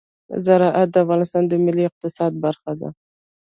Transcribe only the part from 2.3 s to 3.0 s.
برخه ده.